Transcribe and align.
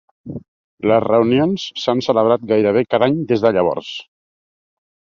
Les 0.91 1.03
reunions 1.03 1.67
s'han 1.83 2.03
celebrat 2.07 2.49
gairebé 2.55 2.85
cada 2.97 3.13
any 3.13 3.23
des 3.35 3.47
de 3.49 3.55
llavors. 3.59 3.95